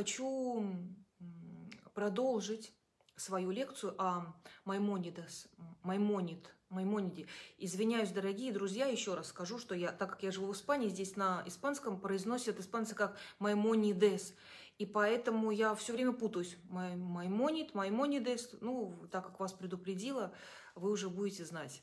хочу 0.00 0.64
продолжить 1.92 2.72
свою 3.16 3.50
лекцию 3.50 3.94
о 3.98 4.34
Маймонидес, 4.64 5.46
Маймонид, 5.82 6.54
Маймониде. 6.70 7.26
Извиняюсь, 7.58 8.08
дорогие 8.08 8.50
друзья, 8.50 8.86
еще 8.86 9.12
раз 9.12 9.26
скажу, 9.26 9.58
что 9.58 9.74
я, 9.74 9.92
так 9.92 10.08
как 10.08 10.22
я 10.22 10.32
живу 10.32 10.46
в 10.46 10.52
Испании, 10.56 10.88
здесь 10.88 11.16
на 11.16 11.42
испанском 11.44 12.00
произносят 12.00 12.58
испанцы 12.60 12.94
как 12.94 13.18
Маймонидес. 13.40 14.34
И 14.78 14.86
поэтому 14.86 15.50
я 15.50 15.74
все 15.74 15.92
время 15.92 16.12
путаюсь. 16.12 16.56
Маймонид, 16.70 17.74
Маймонидес. 17.74 18.54
Ну, 18.62 19.06
так 19.12 19.26
как 19.26 19.38
вас 19.38 19.52
предупредила, 19.52 20.32
вы 20.76 20.92
уже 20.92 21.10
будете 21.10 21.44
знать. 21.44 21.82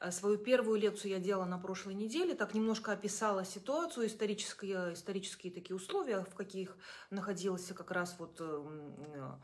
Э, 0.00 0.10
свою 0.10 0.38
первую 0.38 0.80
лекцию 0.80 1.12
я 1.12 1.18
делала 1.18 1.44
на 1.44 1.58
прошлой 1.58 1.94
неделе, 1.94 2.34
так 2.34 2.54
немножко 2.54 2.92
описала 2.92 3.44
ситуацию, 3.44 4.06
исторические, 4.06 4.94
исторические 4.94 5.52
такие 5.52 5.76
условия, 5.76 6.24
в 6.24 6.34
каких 6.34 6.76
находился 7.10 7.74
как 7.74 7.90
раз 7.90 8.16
вот 8.18 8.36
э, 8.40 9.36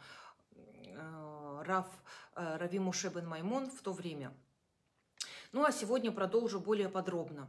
э, 0.87 1.63
Раф 1.65 1.87
Рави 2.35 2.79
Муше 2.79 3.09
бен 3.09 3.29
Маймон 3.29 3.71
в 3.71 3.83
то 3.83 3.93
время. 3.93 4.35
Ну 5.53 5.65
а 5.65 5.73
сегодня 5.73 6.11
продолжу 6.11 6.61
более 6.61 6.89
подробно. 6.89 7.49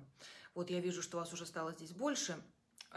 Вот 0.54 0.70
я 0.70 0.80
вижу, 0.80 1.02
что 1.02 1.18
вас 1.18 1.32
уже 1.34 1.46
стало 1.46 1.72
здесь 1.74 1.92
больше. 1.92 2.36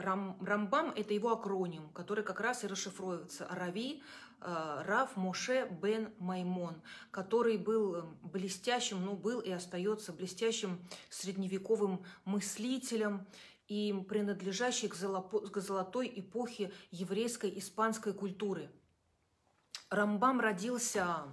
Рам, 0.01 0.37
Рамбам– 0.41 0.93
это 0.97 1.15
его 1.15 1.33
акроним, 1.33 1.91
который 1.91 2.25
как 2.25 2.41
раз 2.41 2.65
и 2.65 2.67
расшифровывается. 2.67 3.47
Рави 3.51 4.03
э, 4.41 4.83
Рав 4.87 5.17
Моше 5.17 5.69
бен 5.69 6.13
Маймон, 6.19 6.81
который 7.11 7.57
был 7.59 7.95
э, 7.95 8.03
блестящим, 8.23 9.05
ну, 9.05 9.15
был 9.15 9.41
и 9.41 9.51
остается 9.51 10.13
блестящим 10.13 10.85
средневековым 11.11 12.05
мыслителем 12.25 13.27
и 13.69 13.95
принадлежащий 14.09 14.89
к, 14.89 14.95
к 14.95 15.61
золотой 15.61 16.13
эпохе 16.17 16.73
еврейской 16.91 17.57
испанской 17.59 18.13
культуры. 18.13 18.71
Рамбам 19.91 20.41
родился 20.41 21.25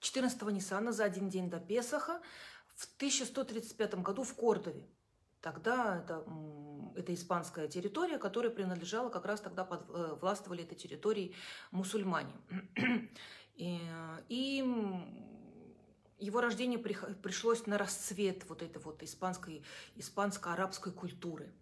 14 0.00 0.42
э, 0.42 0.52
Ниссана 0.52 0.92
за 0.92 1.04
один 1.04 1.28
день 1.28 1.50
до 1.50 1.58
Песаха 1.58 2.20
в 2.76 2.86
1135 2.96 3.96
году 3.96 4.22
в 4.22 4.34
Кордове. 4.34 4.86
Тогда 5.40 5.98
это, 5.98 6.24
это 6.96 7.14
испанская 7.14 7.68
территория, 7.68 8.18
которая 8.18 8.50
принадлежала 8.50 9.08
как 9.08 9.24
раз 9.24 9.40
тогда 9.40 9.64
под, 9.64 9.88
э, 9.88 10.16
властвовали 10.20 10.64
этой 10.64 10.74
территорией 10.74 11.34
мусульмане. 11.70 12.34
И, 13.54 13.80
и 14.28 14.64
его 16.20 16.40
рождение 16.40 16.78
при, 16.78 16.96
пришлось 17.22 17.66
на 17.66 17.76
расцвет 17.76 18.48
вот 18.48 18.62
этой 18.62 18.80
вот 18.80 19.02
испанской, 19.02 19.64
испанско-арабской 19.96 20.92
культуры. 20.92 21.52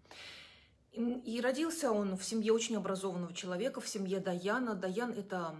И, 0.92 1.40
родился 1.42 1.92
он 1.92 2.16
в 2.16 2.24
семье 2.24 2.52
очень 2.52 2.76
образованного 2.76 3.34
человека, 3.34 3.82
в 3.82 3.88
семье 3.88 4.18
Даяна. 4.18 4.74
Даян– 4.74 5.12
это 5.16 5.54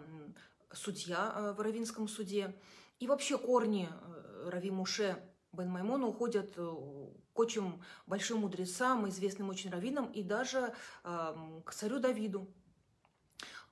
судья 0.73 1.33
э, 1.35 1.53
в 1.53 1.61
Равинском 1.61 2.09
суде. 2.09 2.55
И 2.99 3.07
вообще 3.07 3.37
корни 3.37 3.89
э, 3.91 4.49
Рави 4.51 4.71
Муше 4.71 5.23
Бен 5.57 5.71
Маймона 5.71 6.07
уходят 6.07 6.55
к 6.55 7.39
очень 7.39 7.83
большим 8.07 8.41
мудрецам, 8.41 9.09
известным 9.09 9.49
очень 9.49 9.71
раввинам 9.71 10.07
и 10.13 10.23
даже 10.23 10.73
э, 11.05 11.61
к 11.65 11.73
царю 11.73 11.99
Давиду. 11.99 12.47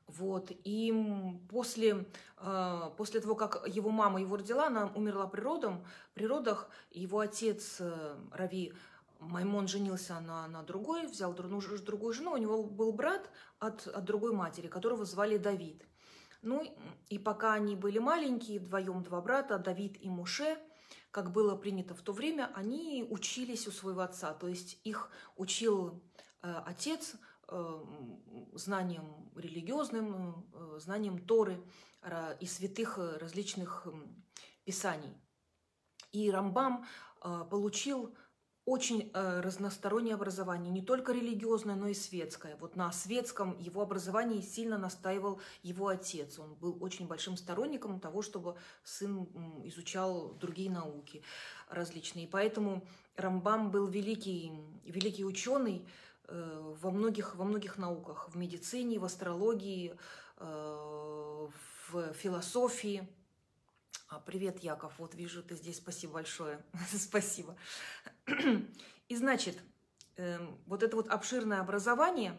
Вот. 0.07 0.51
И 0.51 0.93
после, 1.49 2.07
э, 2.39 2.91
после 2.97 3.21
того, 3.21 3.35
как 3.35 3.67
его 3.67 3.91
мама 3.91 4.21
его 4.21 4.37
родила, 4.37 4.67
она 4.67 4.87
умерла 4.95 5.27
при, 5.27 5.41
родом, 5.41 5.85
при 6.15 6.27
родах. 6.27 6.69
Его 6.91 7.21
отец 7.21 7.77
э, 7.81 8.17
Рави 8.33 8.73
Маймон 9.21 9.69
женился 9.69 10.21
на, 10.21 10.47
на 10.49 10.63
другой, 10.63 11.07
взял 11.07 11.33
другую, 11.33 11.63
другую 11.83 12.13
жену. 12.13 12.33
У 12.33 12.37
него 12.37 12.63
был 12.63 12.93
брат 12.93 13.31
от, 13.59 13.87
от 13.87 14.05
другой 14.05 14.33
матери, 14.33 14.69
которого 14.69 15.05
звали 15.05 15.39
Давид. 15.39 15.87
Ну 16.43 16.63
и 17.09 17.19
пока 17.19 17.55
они 17.55 17.75
были 17.75 17.99
маленькие, 17.99 18.61
вдвоем 18.61 19.03
два 19.03 19.23
брата, 19.23 19.59
Давид 19.59 19.97
и 20.01 20.11
Муше– 20.11 20.59
как 21.15 21.31
было 21.31 21.55
принято 21.55 21.95
в 21.95 22.03
то 22.03 22.13
время, 22.13 22.51
они 22.57 23.07
учились 23.09 23.69
у 23.69 23.71
своего 23.71 24.01
отца, 24.01 24.35
то 24.35 24.49
есть 24.49 24.81
их 24.83 25.11
учил 25.37 26.03
э, 26.43 26.53
отец 26.67 27.15
э, 27.47 27.85
знанием 28.55 29.31
религиозным, 29.37 30.45
э, 30.53 30.79
знанием 30.81 31.25
Торы 31.25 31.65
и 32.41 32.47
святых 32.47 32.99
различных 32.99 33.87
писаний. 34.65 35.17
И 36.13 36.31
Рамбам 36.31 36.85
получил 37.49 38.15
очень 38.67 39.11
э, 39.13 39.41
разностороннее 39.41 40.15
образование, 40.15 40.73
не 40.73 40.81
только 40.81 41.13
религиозное, 41.13 41.75
но 41.75 41.89
и 41.89 41.95
светское. 41.95 42.57
Вот 42.57 42.77
на 42.77 42.91
светском 42.93 43.59
его 43.59 43.83
образовании 43.83 44.41
сильно 44.41 44.79
настаивал 44.79 45.41
его 45.63 45.89
отец. 45.89 46.39
Он 46.39 46.55
был 46.55 46.79
очень 46.81 47.07
большим 47.07 47.37
сторонником 47.37 48.01
того, 48.01 48.23
чтобы 48.23 48.57
сын 48.83 49.29
изучал 49.65 50.33
другие 50.41 50.71
науки 50.71 51.23
различные. 51.69 52.25
И 52.25 52.29
поэтому 52.29 52.87
Рамбам 53.17 53.71
был 53.71 53.87
великий, 53.87 54.53
великий 54.87 55.27
ученый 55.27 55.87
э, 56.29 56.75
во, 56.81 56.91
многих, 56.91 57.35
во 57.35 57.45
многих 57.45 57.77
науках, 57.77 58.31
в 58.31 58.37
медицине, 58.37 58.99
в 58.99 59.05
астрологии, 59.05 59.95
э, 60.39 61.49
в 61.91 62.13
философии. 62.15 63.07
А, 64.09 64.21
привет, 64.21 64.63
Яков, 64.63 64.93
вот 64.99 65.15
вижу, 65.15 65.43
ты 65.43 65.57
здесь, 65.57 65.79
спасибо 65.79 66.15
большое, 66.15 66.63
спасибо. 66.95 67.57
И 69.09 69.17
значит, 69.17 69.59
эм, 70.17 70.59
вот 70.67 70.83
это 70.83 70.95
вот 70.95 71.09
обширное 71.09 71.61
образование 71.61 72.39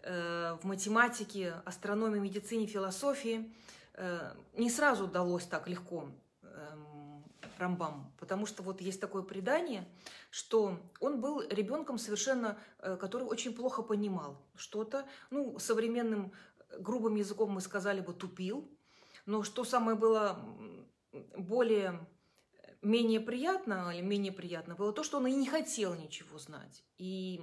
э, 0.00 0.56
в 0.60 0.64
математике, 0.66 1.54
астрономии, 1.64 2.18
медицине, 2.20 2.66
философии 2.66 3.50
э, 3.94 4.34
не 4.54 4.68
сразу 4.68 5.06
далось 5.06 5.46
так 5.46 5.66
легко 5.66 6.10
эм, 6.42 7.24
Рамбам, 7.56 8.12
потому 8.20 8.44
что 8.44 8.62
вот 8.62 8.82
есть 8.82 9.00
такое 9.00 9.22
предание, 9.22 9.88
что 10.30 10.78
он 11.00 11.22
был 11.22 11.40
ребенком 11.48 11.96
совершенно, 11.96 12.58
э, 12.80 12.96
который 12.96 13.24
очень 13.24 13.54
плохо 13.54 13.82
понимал 13.82 14.36
что-то, 14.56 15.06
ну, 15.30 15.58
современным 15.58 16.32
грубым 16.78 17.16
языком 17.16 17.50
мы 17.50 17.62
сказали 17.62 18.02
бы 18.02 18.12
тупил, 18.12 18.70
но 19.24 19.42
что 19.42 19.64
самое 19.64 19.96
было 19.96 20.38
более 21.36 22.06
менее 22.82 23.20
приятно 23.20 23.92
или 23.94 24.02
менее 24.02 24.32
приятно 24.32 24.74
было 24.74 24.92
то, 24.92 25.02
что 25.02 25.18
он 25.18 25.26
и 25.26 25.32
не 25.32 25.46
хотел 25.46 25.94
ничего 25.94 26.38
знать. 26.38 26.84
И 26.96 27.40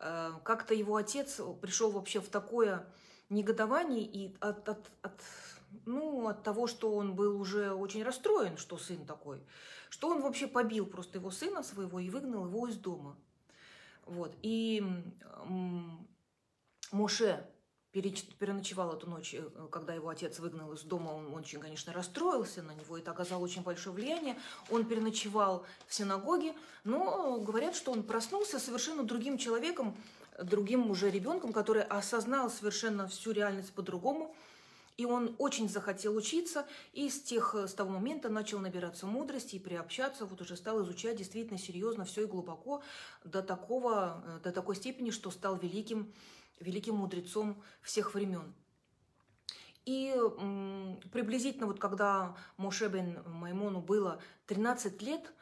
э, 0.00 0.32
как-то 0.42 0.74
его 0.74 0.96
отец 0.96 1.40
пришел 1.60 1.90
вообще 1.90 2.20
в 2.20 2.28
такое 2.28 2.86
негодование 3.28 4.04
и 4.04 4.36
от, 4.40 4.68
от, 4.68 4.90
от, 5.02 5.20
ну, 5.86 6.28
от 6.28 6.42
того, 6.42 6.66
что 6.66 6.94
он 6.94 7.14
был 7.14 7.40
уже 7.40 7.72
очень 7.72 8.02
расстроен, 8.02 8.56
что 8.56 8.78
сын 8.78 9.04
такой, 9.04 9.44
что 9.90 10.08
он 10.08 10.22
вообще 10.22 10.46
побил 10.46 10.86
просто 10.86 11.18
его 11.18 11.30
сына 11.30 11.62
своего 11.62 12.00
и 12.00 12.10
выгнал 12.10 12.46
его 12.46 12.68
из 12.68 12.76
дома. 12.76 13.16
Вот. 14.06 14.34
И 14.42 14.82
Моше 16.92 17.48
переночевал 18.02 18.94
эту 18.94 19.08
ночь, 19.08 19.34
э, 19.34 19.48
когда 19.70 19.94
его 19.94 20.08
отец 20.08 20.38
выгнал 20.38 20.72
из 20.72 20.82
дома, 20.82 21.10
он 21.10 21.32
очень, 21.34 21.60
конечно, 21.60 21.92
расстроился 21.92 22.62
на 22.62 22.72
него, 22.72 22.98
это 22.98 23.12
оказало 23.12 23.42
очень 23.42 23.62
большое 23.62 23.94
влияние. 23.94 24.36
Он 24.70 24.84
переночевал 24.84 25.64
в 25.86 25.94
синагоге, 25.94 26.54
но 26.82 27.38
говорят, 27.38 27.76
что 27.76 27.92
он 27.92 28.02
проснулся 28.02 28.58
совершенно 28.58 29.04
другим 29.04 29.38
человеком, 29.38 29.96
другим 30.42 30.90
уже 30.90 31.10
ребенком, 31.10 31.52
который 31.52 31.82
осознал 31.82 32.50
совершенно 32.50 33.06
всю 33.06 33.30
реальность 33.30 33.72
по-другому, 33.72 34.34
и 34.96 35.04
он 35.04 35.34
очень 35.38 35.68
захотел 35.68 36.16
учиться, 36.16 36.66
и 36.92 37.10
с, 37.10 37.20
тех, 37.20 37.54
с 37.54 37.74
того 37.74 37.90
момента 37.90 38.28
начал 38.28 38.60
набираться 38.60 39.06
мудрости 39.06 39.56
и 39.56 39.60
приобщаться, 39.60 40.24
вот 40.24 40.40
уже 40.40 40.56
стал 40.56 40.82
изучать 40.82 41.16
действительно 41.16 41.58
серьезно 41.58 42.04
все 42.04 42.22
и 42.22 42.26
глубоко 42.26 42.82
до, 43.24 43.42
такого, 43.42 44.22
э, 44.26 44.40
до 44.44 44.52
такой 44.52 44.76
степени, 44.76 45.10
что 45.10 45.30
стал 45.30 45.56
великим 45.56 46.12
великим 46.60 46.96
мудрецом 46.96 47.62
всех 47.82 48.14
времен. 48.14 48.54
И 49.84 50.16
приблизительно 51.12 51.66
вот 51.66 51.78
когда 51.78 52.36
Моше 52.56 52.88
бен 52.88 53.22
Маймону 53.26 53.80
было 53.80 54.20
13 54.46 55.02
лет, 55.02 55.32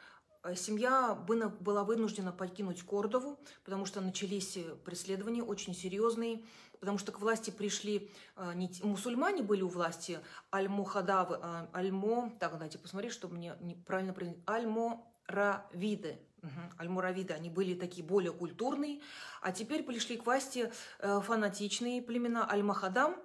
э, 0.43 0.55
семья 0.55 1.15
была 1.15 1.85
вынуждена 1.85 2.33
покинуть 2.33 2.83
Кордову, 2.83 3.39
потому 3.63 3.85
что 3.85 4.01
начались 4.01 4.57
э, 4.57 4.75
преследования 4.83 5.43
очень 5.43 5.73
серьезные, 5.73 6.43
потому 6.81 6.97
что 6.97 7.13
к 7.13 7.21
власти 7.21 7.51
пришли 7.51 8.11
э, 8.35 8.51
не 8.55 8.69
мусульмане 8.83 9.43
были 9.43 9.61
у 9.61 9.69
власти, 9.69 10.19
аль-Мухадавы, 10.53 11.39
аль-Мо, 11.73 12.33
так, 12.37 12.57
дайте 12.57 12.77
посмотреть, 12.77 13.13
чтобы 13.13 13.35
мне 13.35 13.55
правильно 13.85 14.11
произнести, 14.11 14.43
аль-Мо-Равиды, 14.45 16.19
Угу. 16.19 16.32
Альмуравиды, 16.77 17.33
они 17.33 17.49
были 17.49 17.73
такие 17.73 18.05
более 18.05 18.33
культурные, 18.33 19.01
а 19.41 19.51
теперь 19.51 19.83
пришли 19.83 20.17
к 20.17 20.25
власти 20.25 20.71
э, 20.99 21.21
фанатичные 21.21 22.01
племена 22.01 22.49
Аль-Махадам, 22.49 23.15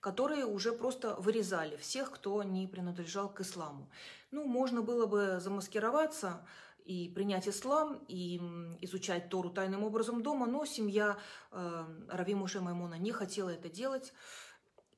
которые 0.00 0.44
уже 0.44 0.72
просто 0.72 1.14
вырезали 1.16 1.76
всех, 1.76 2.10
кто 2.10 2.42
не 2.42 2.66
принадлежал 2.66 3.28
к 3.28 3.40
исламу. 3.40 3.88
Ну, 4.30 4.44
можно 4.44 4.82
было 4.82 5.06
бы 5.06 5.38
замаскироваться 5.40 6.44
и 6.84 7.08
принять 7.08 7.48
ислам, 7.48 8.04
и 8.08 8.36
изучать 8.82 9.30
Тору 9.30 9.50
тайным 9.50 9.84
образом 9.84 10.22
дома, 10.22 10.46
но 10.46 10.66
семья 10.66 11.16
э, 11.50 11.84
Рави 12.10 12.34
Муше 12.34 12.60
Маймона 12.60 12.98
не 12.98 13.12
хотела 13.12 13.48
это 13.48 13.70
делать. 13.70 14.12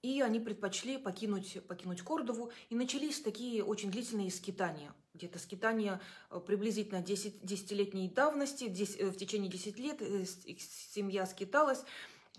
И 0.02 0.20
они 0.20 0.40
предпочли 0.40 0.98
покинуть, 0.98 1.66
покинуть 1.66 2.02
Кордову, 2.02 2.50
и 2.68 2.74
начались 2.74 3.20
такие 3.20 3.64
очень 3.64 3.90
длительные 3.90 4.30
скитания. 4.30 4.94
Где-то 5.14 5.38
скитания 5.38 6.00
э, 6.30 6.40
приблизительно 6.40 7.00
10, 7.00 7.42
10-летней 7.42 8.08
давности, 8.10 8.68
10, 8.68 9.00
э, 9.00 9.06
в 9.10 9.16
течение 9.16 9.50
10 9.50 9.78
лет 9.78 10.02
э, 10.02 10.24
семья 10.26 11.24
скиталась 11.26 11.82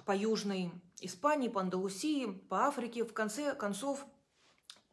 по 0.05 0.15
Южной 0.15 0.71
Испании, 1.01 1.47
по 1.47 1.61
Андалусии, 1.61 2.27
по 2.49 2.67
Африке. 2.67 3.03
В 3.03 3.13
конце 3.13 3.55
концов 3.55 4.05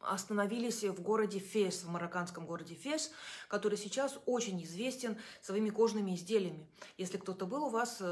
остановились 0.00 0.82
в 0.84 1.00
городе 1.02 1.38
Фес, 1.38 1.84
в 1.84 1.90
марокканском 1.90 2.46
городе 2.46 2.74
Фес, 2.74 3.10
который 3.48 3.78
сейчас 3.78 4.18
очень 4.26 4.62
известен 4.64 5.18
своими 5.42 5.70
кожными 5.70 6.14
изделиями. 6.14 6.66
Если 6.96 7.18
кто-то 7.18 7.46
был 7.46 7.64
у 7.64 7.70
вас, 7.70 8.02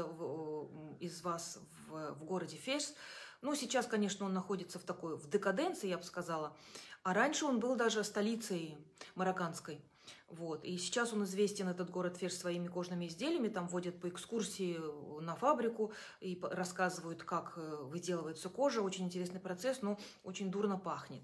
из 0.99 1.21
вас 1.21 1.59
в, 1.87 2.13
в 2.13 2.23
городе 2.25 2.57
Фес, 2.57 2.95
ну, 3.43 3.55
сейчас, 3.55 3.85
конечно, 3.85 4.25
он 4.25 4.33
находится 4.33 4.79
в 4.79 4.83
такой, 4.83 5.17
в 5.17 5.29
декаденции, 5.29 5.89
я 5.89 5.97
бы 5.97 6.03
сказала, 6.03 6.55
а 7.03 7.13
раньше 7.13 7.45
он 7.45 7.59
был 7.59 7.75
даже 7.75 8.03
столицей 8.03 8.77
марокканской. 9.15 9.81
Вот. 10.29 10.63
И 10.63 10.77
сейчас 10.77 11.13
он 11.13 11.25
известен, 11.25 11.67
этот 11.67 11.89
город 11.89 12.17
Феш, 12.17 12.33
своими 12.33 12.67
кожными 12.67 13.05
изделиями. 13.07 13.49
Там 13.49 13.67
водят 13.67 13.99
по 13.99 14.09
экскурсии 14.09 14.79
на 15.21 15.35
фабрику 15.35 15.91
и 16.21 16.39
рассказывают, 16.41 17.23
как 17.23 17.53
э, 17.57 17.77
выделывается 17.83 18.49
кожа. 18.49 18.81
Очень 18.81 19.05
интересный 19.05 19.39
процесс, 19.39 19.81
но 19.81 19.99
очень 20.23 20.49
дурно 20.49 20.77
пахнет. 20.77 21.21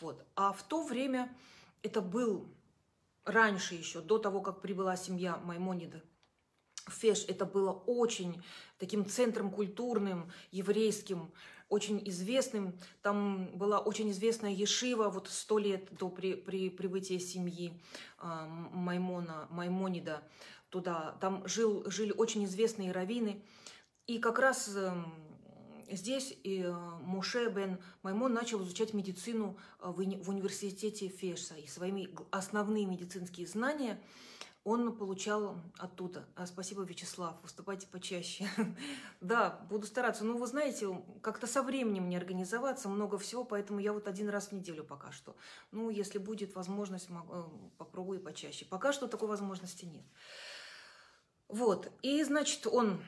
Вот. 0.00 0.24
А 0.34 0.52
в 0.52 0.62
то 0.64 0.82
время 0.82 1.34
это 1.82 2.00
был 2.00 2.48
раньше 3.24 3.76
еще, 3.76 4.00
до 4.00 4.18
того, 4.18 4.40
как 4.40 4.60
прибыла 4.60 4.96
семья 4.96 5.36
Маймонида, 5.36 6.02
Феш 6.86 7.24
это 7.28 7.44
было 7.46 7.72
очень 7.72 8.42
таким 8.78 9.06
центром 9.06 9.50
культурным, 9.50 10.30
еврейским, 10.50 11.32
очень 11.70 12.06
известным. 12.08 12.78
Там 13.00 13.46
была 13.56 13.78
очень 13.78 14.10
известная 14.10 14.50
Ешива, 14.50 15.08
вот 15.08 15.28
сто 15.28 15.58
лет 15.58 15.88
до 15.96 16.10
при, 16.10 16.34
при 16.34 16.68
прибытия 16.68 17.18
семьи 17.18 17.72
э, 18.18 18.46
Маймона, 18.72 19.46
Маймонида 19.50 20.22
туда. 20.68 21.16
Там 21.20 21.46
жил, 21.48 21.88
жили 21.88 22.12
очень 22.12 22.44
известные 22.44 22.92
раввины. 22.92 23.42
И 24.06 24.18
как 24.18 24.40
раз 24.40 24.68
э, 24.74 24.92
здесь 25.90 26.36
и 26.42 26.62
э, 26.62 26.72
Муше 27.02 27.48
бен 27.48 27.78
Маймон 28.02 28.34
начал 28.34 28.62
изучать 28.62 28.92
медицину 28.92 29.56
в, 29.78 29.94
в 29.94 30.28
университете 30.28 31.08
Феша. 31.08 31.54
И 31.54 31.66
своими 31.66 32.10
основные 32.30 32.84
медицинские 32.84 33.46
знания– 33.46 33.98
он 34.64 34.94
получал 34.94 35.56
оттуда. 35.78 36.26
А, 36.36 36.46
спасибо, 36.46 36.82
Вячеслав, 36.82 37.34
выступайте 37.42 37.86
почаще. 37.86 38.46
да, 39.20 39.58
буду 39.70 39.86
стараться. 39.86 40.24
Ну, 40.24 40.36
вы 40.36 40.46
знаете, 40.46 41.02
как-то 41.22 41.46
со 41.46 41.62
временем 41.62 42.08
не 42.08 42.16
организоваться, 42.16 42.88
много 42.88 43.16
всего, 43.18 43.44
поэтому 43.44 43.80
я 43.80 43.92
вот 43.92 44.06
один 44.06 44.28
раз 44.28 44.48
в 44.48 44.52
неделю 44.52 44.84
пока 44.84 45.12
что. 45.12 45.34
Ну, 45.70 45.88
если 45.88 46.18
будет 46.18 46.54
возможность, 46.54 47.08
э, 47.08 47.42
попробую 47.78 48.20
почаще. 48.20 48.66
Пока 48.66 48.92
что 48.92 49.08
такой 49.08 49.28
возможности 49.28 49.86
нет. 49.86 50.04
Вот, 51.48 51.90
и, 52.02 52.22
значит, 52.22 52.66
он 52.66 53.02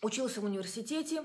учился 0.00 0.40
в 0.40 0.44
университете, 0.44 1.24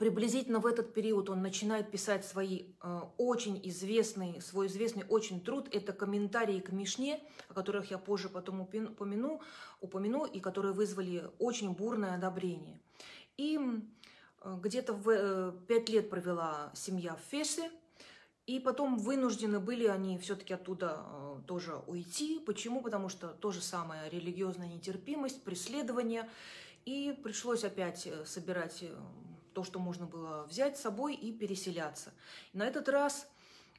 Приблизительно 0.00 0.60
в 0.60 0.66
этот 0.66 0.94
период 0.94 1.28
он 1.28 1.42
начинает 1.42 1.90
писать 1.90 2.24
свои 2.24 2.62
э, 2.82 3.00
очень 3.18 3.60
известный, 3.64 4.40
свой 4.40 4.68
известный 4.68 5.04
очень 5.06 5.42
труд. 5.42 5.68
Это 5.72 5.92
комментарии 5.92 6.58
к 6.60 6.72
Мишне, 6.72 7.20
о 7.50 7.52
которых 7.52 7.90
я 7.90 7.98
позже 7.98 8.30
потом 8.30 8.62
упомяну, 8.62 9.42
упомяну 9.82 10.24
и 10.24 10.40
которые 10.40 10.72
вызвали 10.72 11.30
очень 11.38 11.72
бурное 11.72 12.14
одобрение. 12.14 12.80
И 13.36 13.58
э, 13.58 14.58
где-то 14.62 14.94
в 14.94 15.10
э, 15.10 15.52
пять 15.68 15.90
лет 15.90 16.08
провела 16.08 16.72
семья 16.74 17.14
в 17.16 17.30
Фесе, 17.30 17.70
и 18.46 18.58
потом 18.58 18.96
вынуждены 18.96 19.60
были 19.60 19.86
они 19.86 20.16
все-таки 20.18 20.54
оттуда 20.54 21.04
э, 21.04 21.40
тоже 21.46 21.76
уйти. 21.86 22.38
Почему? 22.38 22.80
Потому 22.80 23.10
что 23.10 23.28
то 23.28 23.52
же 23.52 23.60
самое 23.60 24.08
религиозная 24.08 24.68
нетерпимость, 24.68 25.44
преследование. 25.44 26.26
И 26.86 27.14
пришлось 27.22 27.64
опять 27.64 28.06
э, 28.06 28.24
собирать 28.24 28.82
э, 28.82 28.96
то, 29.52 29.64
что 29.64 29.78
можно 29.78 30.06
было 30.06 30.46
взять 30.46 30.78
с 30.78 30.82
собой 30.82 31.14
и 31.14 31.32
переселяться. 31.32 32.12
На 32.52 32.66
этот 32.66 32.88
раз 32.88 33.26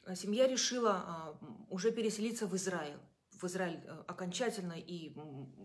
э, 0.05 0.15
семья 0.15 0.47
решила 0.47 0.91
а, 0.93 1.37
уже 1.69 1.91
переселиться 1.91 2.47
в 2.47 2.55
Израиль 2.55 2.97
в 3.41 3.45
Израиль 3.45 3.79
э, 3.85 4.03
окончательно 4.07 4.75
и 4.77 5.13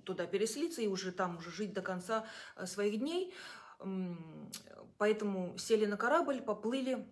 туда 0.05 0.27
переселиться, 0.27 0.81
и 0.81 0.87
уже 0.87 1.13
там 1.13 1.37
уже 1.37 1.51
жить 1.51 1.73
до 1.73 1.83
конца 1.83 2.25
э, 2.57 2.67
своих 2.67 2.99
дней. 2.99 3.35
Поэтому 4.97 5.59
сели 5.59 5.85
на 5.85 5.99
корабль, 5.99 6.41
поплыли 6.41 7.07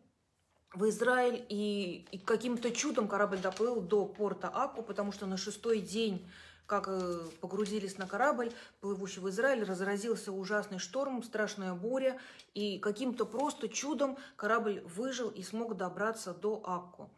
в 0.73 0.89
Израиль, 0.89 1.45
и, 1.49 2.07
и 2.11 2.19
каким-то 2.19 2.71
чудом 2.71 3.07
корабль 3.07 3.39
доплыл 3.39 3.81
до 3.81 4.07
порта 4.07 4.49
Аку, 4.49 4.83
потому 4.83 5.13
что 5.13 5.27
на 5.27 5.37
шестой 5.37 5.81
день 5.81 6.27
как 6.67 6.89
э, 6.89 7.27
погрузились 7.41 7.99
на 7.99 8.07
корабль, 8.07 8.53
плывущий 8.81 9.21
в 9.21 9.29
Израиль, 9.29 9.65
разразился 9.65 10.33
ужасный 10.33 10.79
шторм, 10.79 11.23
страшная 11.23 11.75
буря, 11.75 12.19
и 12.55 12.79
каким-то 12.79 13.27
просто 13.27 13.69
чудом 13.69 14.17
корабль 14.37 14.81
выжил 14.87 15.29
и 15.29 15.43
смог 15.43 15.77
добраться 15.77 16.33
до 16.33 16.63
Акку. 16.65 17.11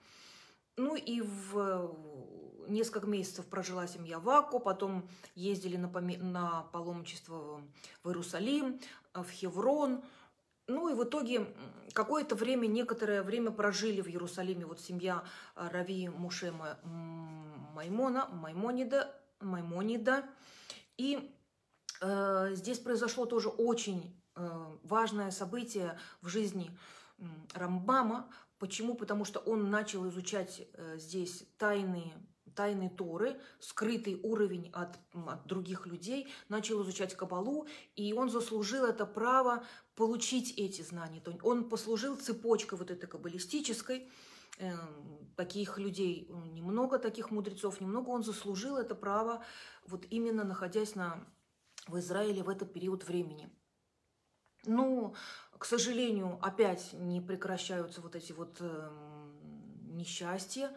Ну 0.76 0.96
и 0.96 1.20
в 1.20 1.96
несколько 2.68 3.06
месяцев 3.06 3.46
прожила 3.46 3.86
семья 3.86 4.18
в 4.18 4.28
Акку, 4.28 4.58
потом 4.58 5.08
ездили 5.34 5.76
на, 5.76 5.88
поме... 5.88 6.18
на 6.18 6.62
паломничество 6.72 7.62
в 8.02 8.08
Иерусалим, 8.08 8.80
э, 9.14 9.22
в 9.22 9.30
Хеврон, 9.30 10.02
ну 10.68 10.88
и 10.88 10.94
в 10.94 11.04
итоге 11.04 11.46
какое-то 11.92 12.34
время, 12.34 12.66
некоторое 12.66 13.22
время 13.22 13.52
прожили 13.52 14.00
в 14.00 14.08
Иерусалиме 14.08 14.66
вот 14.66 14.80
семья 14.80 15.22
э, 15.54 15.68
Рави 15.70 16.08
Муше 16.08 16.52
Маймона, 17.74 18.26
Маймонида, 18.32 19.14
Маймонида. 19.40 20.24
И 20.96 21.34
э, 22.00 22.50
здесь 22.54 22.78
произошло 22.78 23.26
тоже 23.26 23.48
очень 23.48 24.20
э, 24.34 24.76
важное 24.82 25.30
событие 25.30 25.98
в 26.22 26.28
жизни 26.28 26.76
Рамбама. 27.54 28.30
Почему? 28.58 28.94
Потому 28.94 29.24
что 29.24 29.40
он 29.40 29.70
начал 29.70 30.08
изучать 30.08 30.62
э, 30.72 30.98
здесь 30.98 31.44
тайные 31.58 32.14
тайны 32.54 32.88
Торы, 32.88 33.38
скрытый 33.60 34.18
уровень 34.22 34.70
от, 34.72 34.98
от 35.12 35.46
других 35.46 35.86
людей, 35.86 36.26
начал 36.48 36.82
изучать 36.82 37.14
Кабалу, 37.14 37.68
и 37.94 38.12
он 38.14 38.30
заслужил 38.30 38.86
это 38.86 39.04
право 39.04 39.64
получить 39.94 40.54
эти 40.56 40.80
знания. 40.82 41.22
Он 41.42 41.68
послужил 41.68 42.16
цепочкой 42.16 42.78
вот 42.78 42.90
этой 42.90 43.06
каббалистической, 43.06 44.08
таких 45.36 45.78
людей 45.78 46.28
немного, 46.52 46.98
таких 46.98 47.30
мудрецов 47.30 47.80
немного, 47.80 48.08
он 48.08 48.24
заслужил 48.24 48.78
это 48.78 48.94
право, 48.94 49.44
вот 49.86 50.06
именно 50.10 50.44
находясь 50.44 50.94
на, 50.94 51.24
в 51.86 51.98
Израиле 51.98 52.42
в 52.42 52.48
этот 52.48 52.72
период 52.72 53.06
времени. 53.06 53.50
Ну, 54.64 55.14
к 55.58 55.64
сожалению, 55.64 56.38
опять 56.42 56.92
не 56.94 57.20
прекращаются 57.20 58.00
вот 58.00 58.16
эти 58.16 58.32
вот 58.32 58.56
э, 58.60 58.90
несчастья, 59.84 60.74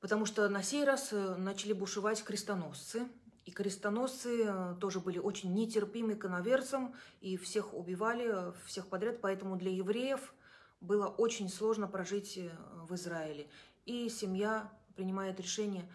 потому 0.00 0.26
что 0.26 0.48
на 0.48 0.62
сей 0.62 0.84
раз 0.84 1.12
э, 1.12 1.36
начали 1.36 1.72
бушевать 1.72 2.22
крестоносцы, 2.22 3.08
и 3.44 3.50
крестоносцы 3.50 4.44
э, 4.44 4.76
тоже 4.80 5.00
были 5.00 5.18
очень 5.18 5.54
нетерпимы 5.54 6.16
к 6.16 6.26
иноверцам, 6.26 6.94
и 7.20 7.36
всех 7.36 7.72
убивали, 7.72 8.50
э, 8.50 8.52
всех 8.66 8.88
подряд, 8.88 9.20
поэтому 9.20 9.56
для 9.56 9.70
евреев– 9.70 10.34
было 10.82 11.06
очень 11.06 11.48
сложно 11.48 11.88
прожить 11.88 12.36
э, 12.36 12.50
в 12.88 12.94
Израиле. 12.94 13.48
И 13.86 14.08
семья 14.08 14.70
принимает 14.94 15.40
решение 15.40 15.88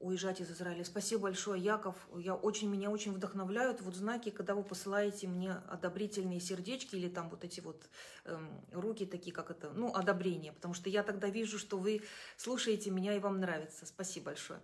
уезжать 0.00 0.40
из 0.40 0.50
Израиля. 0.50 0.82
Спасибо 0.82 1.24
большое, 1.24 1.62
Яков. 1.62 1.94
Я 2.16 2.34
очень, 2.34 2.70
меня 2.70 2.90
очень 2.90 3.12
вдохновляют 3.12 3.82
вот 3.82 3.94
знаки, 3.94 4.30
когда 4.30 4.54
вы 4.54 4.64
посылаете 4.64 5.28
мне 5.28 5.52
одобрительные 5.68 6.40
сердечки 6.40 6.96
или 6.96 7.08
там 7.08 7.28
вот 7.28 7.44
эти 7.44 7.60
вот 7.60 7.84
эм, 8.24 8.64
руки 8.72 9.04
такие, 9.04 9.32
как 9.32 9.50
это, 9.50 9.70
ну, 9.74 9.94
одобрение. 9.94 10.52
Потому 10.54 10.72
что 10.72 10.88
я 10.88 11.02
тогда 11.02 11.28
вижу, 11.28 11.58
что 11.58 11.76
вы 11.76 12.02
слушаете 12.38 12.90
меня 12.90 13.14
и 13.14 13.18
вам 13.18 13.40
нравится. 13.40 13.84
Спасибо 13.84 14.26
большое. 14.26 14.60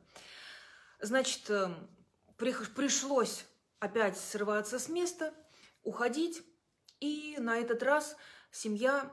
Значит, 1.01 1.51
э, 1.51 1.69
при, 2.39 2.55
пришлось 2.75 3.45
опять 3.79 4.19
срываться 4.19 4.79
с 4.79 4.89
места, 4.89 5.35
уходить. 5.83 6.43
И 6.99 7.37
на 7.39 7.59
этот 7.59 7.83
раз 7.83 8.17
семья... 8.57 9.11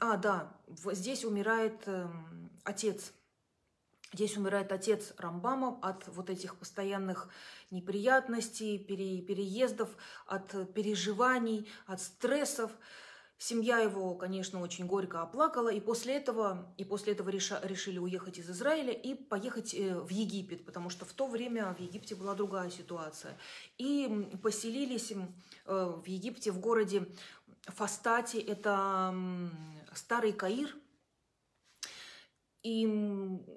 А, 0.00 0.16
да, 0.16 0.52
здесь 0.92 1.24
умирает 1.24 1.86
эм, 1.86 2.50
отец. 2.64 3.12
Здесь 4.12 4.36
умирает 4.36 4.72
отец 4.72 5.12
Рамбама 5.18 5.78
от 5.82 6.08
вот 6.08 6.30
этих 6.30 6.56
постоянных 6.56 7.28
неприятностей, 7.70 8.78
пере, 8.78 9.20
переездов, 9.20 9.90
от 10.26 10.74
переживаний, 10.74 11.68
от 11.86 12.00
стрессов. 12.00 12.72
Семья 13.42 13.78
его, 13.78 14.14
конечно, 14.16 14.60
очень 14.60 14.86
горько 14.86 15.22
оплакала, 15.22 15.70
и 15.70 15.80
после 15.80 16.16
этого, 16.16 16.74
и 16.76 16.84
после 16.84 17.14
этого 17.14 17.30
реша, 17.30 17.58
решили 17.62 17.98
уехать 17.98 18.36
из 18.36 18.50
Израиля 18.50 18.92
и 18.92 19.14
поехать 19.14 19.72
э, 19.72 19.98
в 19.98 20.10
Египет, 20.10 20.66
потому 20.66 20.90
что 20.90 21.06
в 21.06 21.12
то 21.14 21.26
время 21.26 21.74
в 21.78 21.80
Египте 21.80 22.14
была 22.14 22.34
другая 22.34 22.68
ситуация. 22.68 23.38
И 23.78 24.28
поселились 24.42 25.12
э, 25.12 25.16
в 25.64 26.06
Египте, 26.06 26.52
в 26.52 26.60
городе 26.60 27.06
Фастати, 27.66 28.38
это 28.38 29.14
старый 29.92 30.32
Каир, 30.32 30.74
и 32.62 32.86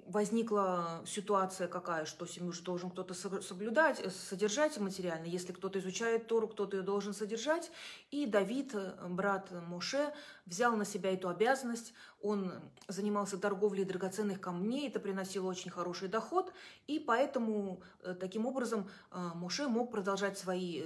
возникла 0.06 1.02
ситуация 1.06 1.68
какая, 1.68 2.06
что 2.06 2.24
семью 2.24 2.52
же 2.52 2.62
должен 2.62 2.90
кто-то 2.90 3.12
соблюдать, 3.42 4.00
э, 4.00 4.08
содержать 4.08 4.78
материально. 4.78 5.26
Если 5.26 5.52
кто-то 5.52 5.78
изучает 5.78 6.26
Тору, 6.26 6.48
кто-то 6.48 6.78
ее 6.78 6.82
должен 6.82 7.12
содержать. 7.12 7.70
И 8.10 8.24
Давид, 8.24 8.74
э, 8.74 8.94
брат 9.08 9.50
Моше, 9.50 10.14
взял 10.46 10.74
на 10.74 10.86
себя 10.86 11.12
эту 11.12 11.28
обязанность. 11.28 11.92
Он 12.22 12.50
занимался 12.88 13.36
торговлей 13.36 13.84
драгоценных 13.84 14.40
камней, 14.40 14.88
это 14.88 15.00
приносило 15.00 15.48
очень 15.48 15.70
хороший 15.70 16.08
доход. 16.08 16.50
И 16.86 16.98
поэтому 16.98 17.82
э, 18.02 18.14
таким 18.14 18.46
образом 18.46 18.88
Моше 19.10 19.68
мог 19.68 19.90
продолжать 19.90 20.38
свои 20.38 20.82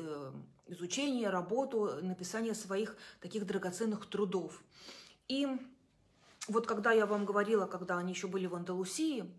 изучения, 0.69 1.31
работу, 1.31 1.99
написание 2.03 2.55
своих 2.55 2.97
таких 3.21 3.47
драгоценных 3.47 4.07
трудов. 4.07 4.63
И 5.27 5.49
вот 6.47 6.67
когда 6.67 6.93
я 6.93 7.07
вам 7.07 7.25
говорила, 7.25 7.67
когда 7.67 7.99
они 7.99 8.13
еще 8.13 8.29
были 8.29 8.47
в 8.47 8.55
Андалусии, 8.55 9.31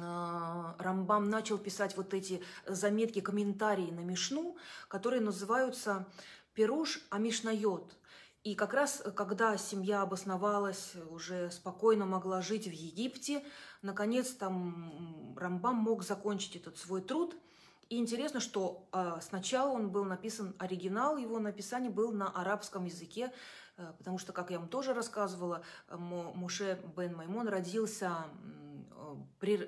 а, 0.00 0.74
Рамбам 0.78 1.28
начал 1.28 1.58
писать 1.58 1.96
вот 1.96 2.14
эти 2.14 2.42
заметки, 2.66 3.20
комментарии 3.20 3.90
на 3.90 4.00
Мишну, 4.00 4.56
которые 4.88 5.20
называются 5.20 6.06
«Пируш 6.54 7.00
Амишнайот». 7.10 7.94
И 8.42 8.56
как 8.56 8.74
раз, 8.74 9.02
когда 9.14 9.56
семья 9.56 10.02
обосновалась, 10.02 10.94
уже 11.10 11.50
спокойно 11.50 12.06
могла 12.06 12.42
жить 12.42 12.66
в 12.66 12.72
Египте, 12.72 13.44
наконец 13.82 14.30
там 14.30 15.36
Рамбам 15.36 15.76
мог 15.76 16.02
закончить 16.02 16.56
этот 16.56 16.76
свой 16.76 17.02
труд. 17.02 17.36
И 17.88 17.98
интересно, 17.98 18.40
что 18.40 18.88
э, 18.92 19.18
сначала 19.20 19.70
он 19.72 19.90
был 19.90 20.04
написан, 20.04 20.54
оригинал 20.58 21.16
его 21.16 21.38
написания 21.38 21.90
был 21.90 22.12
на 22.12 22.28
арабском 22.28 22.86
языке, 22.86 23.32
Э, 23.76 23.92
потому 23.98 24.18
что, 24.18 24.32
как 24.32 24.50
я 24.50 24.58
вам 24.58 24.68
тоже 24.68 24.94
рассказывала, 24.94 25.62
э, 25.88 25.96
Муше 25.96 26.80
бен 26.96 27.16
Маймон 27.16 27.48
родился 27.48 28.12
э, 28.90 29.14
при, 29.38 29.66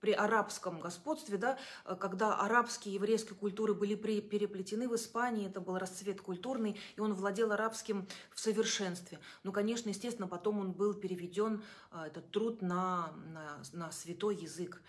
при 0.00 0.12
арабском 0.12 0.80
господстве, 0.80 1.36
да, 1.36 1.58
когда 1.98 2.34
арабские 2.34 2.94
и 2.94 2.94
еврейские 2.94 3.34
культуры 3.34 3.74
были 3.74 3.94
при, 3.94 4.22
переплетены 4.22 4.88
в 4.88 4.94
Испании, 4.94 5.46
это 5.46 5.60
был 5.60 5.76
расцвет 5.76 6.22
культурный, 6.22 6.80
и 6.96 7.00
он 7.00 7.12
владел 7.12 7.52
арабским 7.52 8.08
в 8.30 8.40
совершенстве. 8.40 9.18
Ну, 9.42 9.52
конечно, 9.52 9.90
естественно, 9.90 10.26
потом 10.26 10.58
он 10.58 10.72
был 10.72 10.94
переведен, 10.94 11.62
этот 11.92 12.30
труд, 12.30 12.62
на, 12.62 13.12
на, 13.34 13.60
на 13.74 13.92
святой 13.92 14.36
язык. 14.36 14.80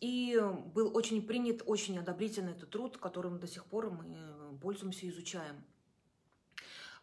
И 0.00 0.40
был 0.74 0.96
очень 0.96 1.26
принят, 1.26 1.62
очень 1.66 1.98
одобрительный 1.98 2.52
этот 2.52 2.70
труд, 2.70 2.96
которым 2.96 3.38
до 3.38 3.46
сих 3.46 3.64
пор 3.66 3.90
мы 3.90 4.58
пользуемся 4.58 5.06
и 5.06 5.10
изучаем. 5.10 5.62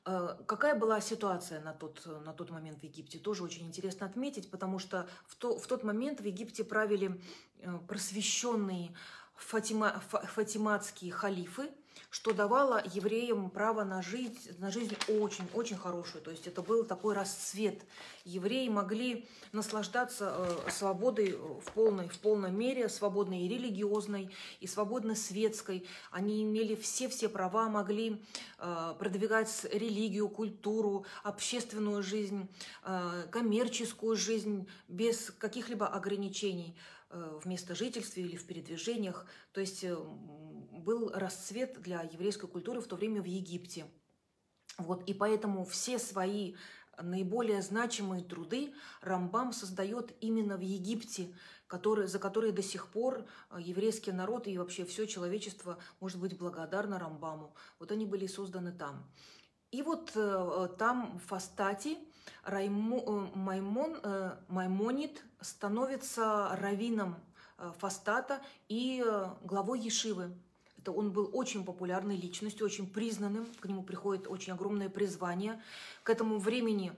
Э, 0.07 0.35
какая 0.45 0.73
была 0.73 1.01
ситуация 1.01 1.61
на 1.61 1.73
тот, 1.73 2.05
на 2.25 2.33
тот 2.33 2.49
момент 2.49 2.79
в 2.79 2.83
Египте? 2.83 3.19
Тоже 3.19 3.43
очень 3.43 3.67
интересно 3.67 4.07
отметить, 4.07 4.49
потому 4.49 4.79
что 4.79 5.07
в, 5.27 5.35
то, 5.35 5.59
в 5.59 5.67
тот 5.67 5.83
момент 5.83 6.21
в 6.21 6.25
Египте 6.25 6.63
правили 6.63 7.21
э, 7.59 7.77
просвещенные 7.87 8.95
фатима, 9.35 10.01
фатиматские 10.09 11.11
халифы, 11.11 11.69
что 12.09 12.33
давало 12.33 12.81
евреям 12.93 13.49
право 13.49 13.83
на 13.83 14.01
жизнь, 14.01 14.37
на 14.57 14.71
жизнь 14.71 14.95
очень-очень 15.07 15.77
хорошую. 15.77 16.23
То 16.23 16.31
есть 16.31 16.47
это 16.47 16.61
был 16.61 16.83
такой 16.83 17.13
расцвет. 17.13 17.83
Евреи 18.25 18.67
могли 18.69 19.27
наслаждаться 19.51 20.35
э, 20.37 20.71
свободой 20.71 21.31
в 21.31 21.71
полной, 21.73 22.09
в 22.09 22.19
полной 22.19 22.51
мере, 22.51 22.89
свободной 22.89 23.41
и 23.41 23.47
религиозной, 23.47 24.29
и 24.59 24.67
свободно 24.67 25.15
светской. 25.15 25.87
Они 26.11 26.43
имели 26.43 26.75
все-все 26.75 27.29
права, 27.29 27.69
могли 27.69 28.21
э, 28.57 28.93
продвигать 28.97 29.65
религию, 29.71 30.29
культуру, 30.29 31.05
общественную 31.23 32.03
жизнь, 32.03 32.49
э, 32.83 33.27
коммерческую 33.31 34.15
жизнь 34.15 34.67
без 34.87 35.31
каких-либо 35.31 35.87
ограничений 35.87 36.75
в 37.09 37.47
местожительстве 37.47 38.23
или 38.23 38.35
в 38.35 38.45
передвижениях. 38.45 39.25
То 39.53 39.61
есть 39.61 39.85
был 40.79 41.11
расцвет 41.13 41.81
для 41.81 42.01
еврейской 42.01 42.47
культуры 42.47 42.81
в 42.81 42.87
то 42.87 42.95
время 42.95 43.21
в 43.21 43.25
Египте. 43.25 43.85
Вот, 44.77 45.03
и 45.09 45.13
поэтому 45.13 45.65
все 45.65 45.97
свои 45.97 46.55
наиболее 47.01 47.61
значимые 47.61 48.23
труды 48.23 48.73
Рамбам 49.01 49.53
создает 49.53 50.13
именно 50.21 50.57
в 50.57 50.61
Египте, 50.61 51.33
который, 51.67 52.07
за 52.07 52.19
которые 52.19 52.53
до 52.53 52.63
сих 52.63 52.87
пор 52.87 53.25
э, 53.49 53.57
еврейский 53.59 54.11
народ 54.11 54.47
и 54.47 54.57
вообще 54.57 54.85
все 54.85 55.05
человечество 55.05 55.77
может 55.99 56.19
быть 56.19 56.37
благодарно 56.37 56.97
Рамбаму. 56.99 57.53
Вот 57.79 57.91
они 57.91 58.05
были 58.05 58.27
созданы 58.27 58.71
там. 58.71 59.05
И 59.71 59.81
вот 59.81 60.11
э, 60.15 60.69
там 60.77 61.19
в 61.19 61.27
Фастате 61.27 61.97
Райму, 62.43 63.29
э, 63.33 63.37
Маймон, 63.37 63.99
э, 64.01 64.37
Маймонит 64.47 65.23
становится 65.41 66.55
раввином 66.55 67.15
э, 67.57 67.71
Фастата 67.79 68.41
и 68.69 69.03
э, 69.05 69.27
главой 69.43 69.79
Ешивы 69.79 70.31
что 70.87 70.93
он 70.93 71.11
был 71.11 71.29
очень 71.33 71.65
популярной 71.65 72.15
личностью, 72.15 72.65
очень 72.65 72.87
признанным, 72.87 73.45
к 73.59 73.65
нему 73.65 73.83
приходит 73.83 74.25
очень 74.25 74.53
огромное 74.53 74.87
призвание. 74.87 75.61
К 76.03 76.09
этому 76.11 76.39
времени 76.39 76.93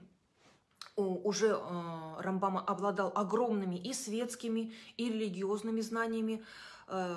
уже 0.94 1.48
э, 1.48 2.20
Рамбама 2.20 2.60
обладал 2.60 3.10
огромными 3.16 3.74
и 3.74 3.92
светскими, 3.92 4.72
и 4.96 5.08
религиозными 5.08 5.80
знаниями. 5.80 6.44
Э, 6.86 7.16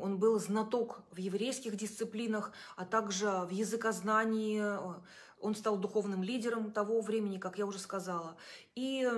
он 0.00 0.18
был 0.20 0.38
знаток 0.38 1.02
в 1.10 1.16
еврейских 1.18 1.74
дисциплинах, 1.74 2.52
а 2.76 2.84
также 2.84 3.26
в 3.26 3.50
языкознании. 3.50 4.62
Он 5.40 5.56
стал 5.56 5.78
духовным 5.78 6.22
лидером 6.22 6.70
того 6.70 7.00
времени, 7.00 7.38
как 7.38 7.58
я 7.58 7.66
уже 7.66 7.80
сказала. 7.80 8.36
И 8.76 9.10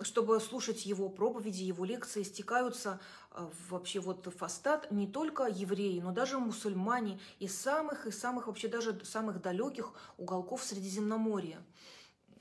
чтобы 0.00 0.40
слушать 0.40 0.86
его 0.86 1.08
проповеди, 1.08 1.62
его 1.62 1.84
лекции, 1.84 2.22
стекаются 2.22 3.00
э, 3.30 3.48
вообще 3.68 4.00
вот 4.00 4.26
в 4.26 4.90
не 4.90 5.06
только 5.06 5.44
евреи, 5.46 6.00
но 6.00 6.12
даже 6.12 6.38
мусульмане 6.38 7.18
из 7.38 7.58
самых 7.58 8.06
и 8.06 8.10
самых 8.10 8.46
вообще 8.46 8.68
даже 8.68 9.04
самых 9.04 9.40
далеких 9.40 9.92
уголков 10.18 10.62
Средиземноморья. 10.62 11.62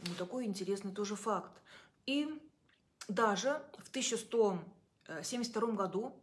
Ну, 0.06 0.14
такой 0.16 0.46
интересный 0.46 0.92
тоже 0.92 1.16
факт. 1.16 1.62
И 2.06 2.28
даже 3.08 3.62
в 3.78 3.90
1172 3.90 5.72
году 5.72 6.14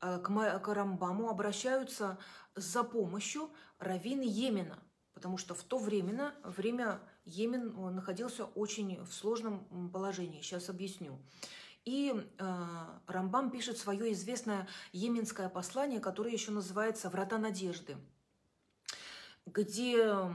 э, 0.00 0.18
к 0.18 0.74
Рамбаму 0.74 1.30
обращаются 1.30 2.18
за 2.54 2.84
помощью 2.84 3.50
раввины 3.78 4.24
Йемена, 4.26 4.78
потому 5.18 5.36
что 5.36 5.54
в 5.54 5.62
то 5.64 5.78
время, 5.78 6.32
время 6.44 7.00
Йемен 7.24 7.94
находился 7.94 8.44
очень 8.44 9.02
в 9.04 9.12
сложном 9.12 9.90
положении. 9.92 10.40
Сейчас 10.40 10.70
объясню. 10.70 11.18
И 11.84 12.14
э, 12.38 12.64
Рамбам 13.06 13.50
пишет 13.50 13.78
свое 13.78 14.12
известное 14.12 14.68
йеменское 14.92 15.48
послание, 15.48 16.00
которое 16.00 16.32
еще 16.32 16.52
называется 16.52 17.10
«Врата 17.10 17.38
надежды», 17.38 17.96
где 19.46 20.04
Э, 20.04 20.32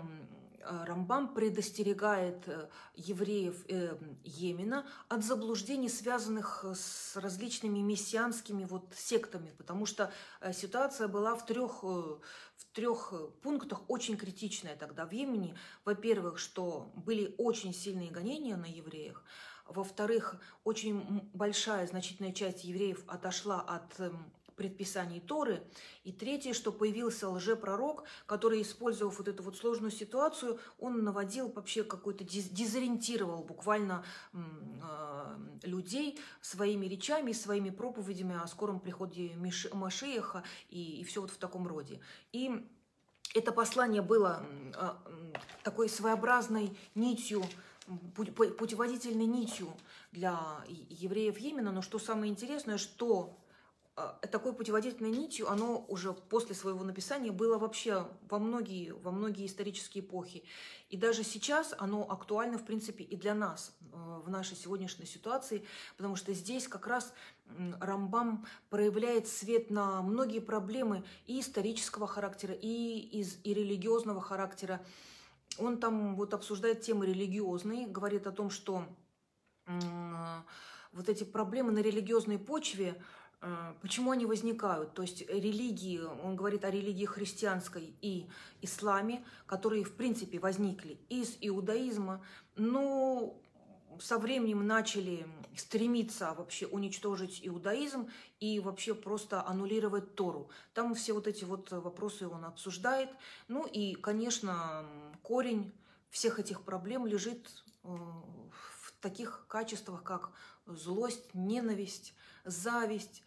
Рамбам 0.65 1.34
предостерегает 1.34 2.48
э, 2.48 2.70
евреев 2.96 3.65
э, 3.67 3.98
Йемена 4.24 4.86
от 5.10 5.24
заблуждений, 5.24 5.89
связанных 5.89 6.65
с 6.74 7.15
различными 7.15 7.79
мессианскими 7.79 8.65
вот 8.65 8.93
сектами, 8.96 9.53
потому 9.58 9.86
что 9.86 10.12
ситуация 10.53 11.08
была 11.08 11.36
в 11.36 11.46
трех, 11.46 11.84
в 11.84 12.22
трех 12.74 13.13
пунктах 13.41 13.82
очень 13.89 14.17
критичная 14.17 14.75
тогда 14.75 15.05
в 15.05 15.12
Йемене. 15.12 15.58
Во-первых, 15.86 16.39
что 16.39 16.91
были 16.96 17.36
очень 17.38 17.74
сильные 17.74 18.12
гонения 18.12 18.58
на 18.58 18.65
евреях, 18.65 19.24
во-вторых, 19.65 20.36
очень 20.63 21.29
большая, 21.34 21.88
значительная 21.88 22.34
часть 22.34 22.63
евреев 22.63 23.03
отошла 23.08 23.62
от 23.62 24.00
эм, 24.00 24.32
предписаний 24.55 25.19
Торы. 25.19 25.63
И 26.03 26.12
третье, 26.12 26.53
что 26.53 26.72
появился 26.72 27.29
лжепророк, 27.29 28.03
который, 28.25 28.62
использовав 28.62 29.17
вот 29.17 29.27
эту 29.27 29.43
вот 29.43 29.57
сложную 29.57 29.91
ситуацию, 29.91 30.60
он 30.79 31.03
наводил 31.03 31.50
вообще 31.50 31.83
какой-то, 31.83 32.24
дезориентировал 32.24 33.43
буквально 33.43 34.03
э, 34.33 34.38
людей 35.63 36.19
своими 36.41 36.86
речами, 36.86 37.31
своими 37.31 37.69
проповедями 37.69 38.36
о 38.41 38.48
скором 38.48 38.79
приходе 38.79 39.36
Машеяха 39.74 40.43
и, 40.69 41.01
и 41.01 41.03
все 41.03 41.22
вот 41.22 41.31
в 41.31 41.38
таком 41.38 41.67
роде. 41.67 42.00
И 42.31 42.65
это 43.33 43.51
послание 43.51 44.01
было 44.01 44.45
э, 44.75 44.89
такой 45.63 45.89
своеобразной 45.89 46.77
нитью, 46.95 47.43
путеводительной 48.15 49.25
нитью 49.25 49.74
для 50.12 50.63
евреев 50.67 51.38
Йемена, 51.38 51.72
но 51.72 51.81
что 51.81 52.00
самое 52.00 52.31
интересное, 52.31 52.77
что 52.77 53.38
такой 54.31 54.53
путеводительной 54.53 55.12
нитью, 55.12 55.50
оно 55.50 55.85
уже 55.88 56.13
после 56.13 56.55
своего 56.55 56.83
написания 56.83 57.31
было 57.31 57.59
вообще 57.59 58.07
во 58.27 58.39
многие, 58.39 58.91
во 58.91 59.12
многие 59.12 59.45
исторические 59.45 60.03
эпохи. 60.03 60.43
И 60.89 60.97
даже 60.97 61.23
сейчас 61.23 61.75
оно 61.77 62.09
актуально, 62.09 62.57
в 62.57 62.65
принципе, 62.65 63.03
и 63.03 63.15
для 63.15 63.35
нас 63.35 63.75
э, 63.81 64.21
в 64.25 64.29
нашей 64.31 64.57
сегодняшней 64.57 65.05
ситуации, 65.05 65.63
потому 65.95 66.15
что 66.15 66.33
здесь 66.33 66.67
как 66.67 66.88
раз 66.88 67.13
Рамбам 67.79 68.47
проявляет 68.69 69.27
свет 69.27 69.69
на 69.69 70.01
многие 70.01 70.39
проблемы 70.39 71.03
и 71.27 71.39
исторического 71.39 72.07
характера, 72.07 72.55
и, 72.55 72.97
из, 73.19 73.38
и 73.43 73.53
религиозного 73.53 74.21
характера. 74.21 74.83
Он 75.59 75.77
там 75.77 76.15
вот 76.15 76.33
обсуждает 76.33 76.81
темы 76.81 77.05
религиозные, 77.05 77.85
говорит 77.85 78.25
о 78.25 78.31
том, 78.31 78.50
что 78.50 78.85
вот 80.93 81.09
эти 81.09 81.23
проблемы 81.23 81.71
на 81.71 81.79
религиозной 81.79 82.39
почве, 82.39 83.01
почему 83.81 84.12
они 84.12 84.25
возникают? 84.25 84.93
То 84.93 85.01
есть 85.01 85.21
религии, 85.29 86.00
он 86.00 86.35
говорит 86.35 86.63
о 86.65 86.71
религии 86.71 87.05
христианской 87.05 87.93
и 88.01 88.27
исламе, 88.62 89.23
которые 89.45 89.83
в 89.83 89.95
принципе 89.95 90.39
возникли 90.39 90.97
из 91.09 91.38
иудаизма, 91.41 92.23
но 92.55 93.38
со 94.00 94.17
временем 94.17 94.65
начали 94.65 95.27
стремиться 95.55 96.33
вообще 96.33 96.65
уничтожить 96.65 97.41
иудаизм 97.43 98.09
и 98.39 98.59
вообще 98.59 98.95
просто 98.95 99.45
аннулировать 99.45 100.15
Тору. 100.15 100.50
Там 100.73 100.95
все 100.95 101.13
вот 101.13 101.27
эти 101.27 101.43
вот 101.43 101.71
вопросы 101.71 102.27
он 102.27 102.45
обсуждает. 102.45 103.09
Ну 103.47 103.65
и, 103.65 103.93
конечно, 103.95 104.85
корень 105.21 105.73
всех 106.09 106.39
этих 106.39 106.62
проблем 106.63 107.05
лежит 107.05 107.50
э, 107.83 107.88
в 107.88 108.93
таких 109.01 109.45
качествах, 109.47 110.03
как 110.03 110.31
злость, 110.65 111.33
ненависть, 111.33 112.13
зависть, 112.45 113.23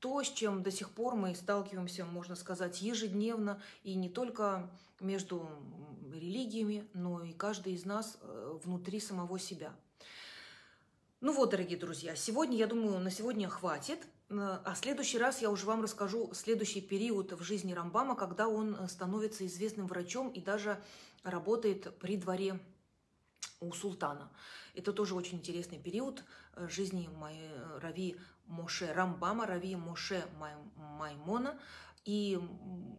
то, 0.00 0.22
с 0.22 0.30
чем 0.30 0.62
до 0.62 0.70
сих 0.70 0.90
пор 0.90 1.14
мы 1.14 1.34
сталкиваемся, 1.34 2.04
можно 2.04 2.34
сказать, 2.34 2.82
ежедневно, 2.82 3.62
и 3.84 3.94
не 3.94 4.08
только 4.08 4.70
между 4.98 5.48
религиями, 6.12 6.86
но 6.94 7.22
и 7.22 7.32
каждый 7.32 7.74
из 7.74 7.84
нас 7.84 8.18
э, 8.20 8.58
внутри 8.64 9.00
самого 9.00 9.38
себя. 9.38 9.72
Ну 11.20 11.32
вот, 11.32 11.50
дорогие 11.50 11.78
друзья, 11.78 12.16
сегодня, 12.16 12.56
я 12.56 12.66
думаю, 12.66 12.98
на 12.98 13.10
сегодня 13.10 13.48
хватит. 13.48 13.98
Э, 14.30 14.58
а 14.64 14.74
в 14.74 14.78
следующий 14.78 15.18
раз 15.18 15.42
я 15.42 15.50
уже 15.50 15.66
вам 15.66 15.82
расскажу 15.82 16.32
следующий 16.34 16.80
период 16.80 17.32
в 17.32 17.42
жизни 17.42 17.72
Рамбама, 17.72 18.16
когда 18.16 18.48
он 18.48 18.74
э, 18.74 18.88
становится 18.88 19.46
известным 19.46 19.86
врачом 19.86 20.30
и 20.30 20.40
даже 20.40 20.82
работает 21.22 21.96
при 21.98 22.16
дворе 22.16 22.58
у 23.60 23.72
султана. 23.72 24.30
Это 24.74 24.92
тоже 24.92 25.14
очень 25.14 25.38
интересный 25.38 25.78
период 25.78 26.24
э, 26.54 26.68
жизни 26.68 27.08
Рави 27.80 28.16
Моше 28.46 28.92
Рамбама, 28.92 29.46
Рави 29.46 29.76
Моше 29.76 30.24
Маймона. 30.76 31.58
И 32.06 32.40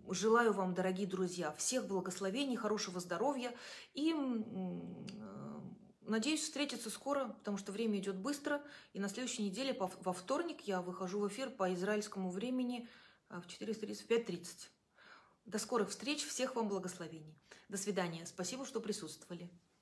желаю 0.09 0.53
вам, 0.53 0.73
дорогие 0.73 1.07
друзья, 1.07 1.51
всех 1.53 1.87
благословений, 1.87 2.55
хорошего 2.55 2.99
здоровья 2.99 3.51
и 3.93 4.13
э, 4.13 5.41
Надеюсь 6.11 6.41
встретиться 6.41 6.89
скоро, 6.89 7.29
потому 7.29 7.57
что 7.57 7.71
время 7.71 7.97
идет 7.97 8.17
быстро. 8.17 8.61
И 8.91 8.99
на 8.99 9.07
следующей 9.07 9.43
неделе 9.43 9.77
во 9.79 10.13
вторник 10.13 10.61
я 10.67 10.81
выхожу 10.81 11.19
в 11.19 11.27
эфир 11.29 11.49
по 11.49 11.73
израильскому 11.73 12.31
времени 12.31 12.87
э, 13.29 13.39
в 13.39 13.47
4.30, 13.47 13.95
в 13.95 14.09
5.30. 14.09 14.47
До 15.45 15.57
скорых 15.57 15.89
встреч, 15.89 16.25
всех 16.25 16.55
вам 16.55 16.67
благословений. 16.67 17.33
До 17.69 17.77
свидания. 17.77 18.25
Спасибо, 18.25 18.65
что 18.65 18.81
присутствовали. 18.81 19.49